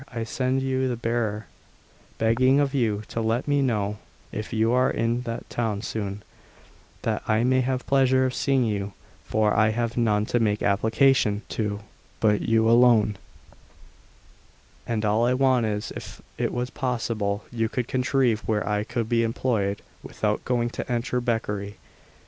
[0.07, 1.45] I send you the bearer,
[2.17, 3.99] begging of you to let me know
[4.31, 6.23] if you are to be in town soon,
[7.03, 8.93] that I may have the pleasure of seeing you,
[9.25, 11.81] for I have none to make application to
[12.19, 13.15] but you alone;
[14.87, 19.07] and all I want is, if it was possible you could contrive where I could
[19.07, 21.77] be employed without going to entire beggary.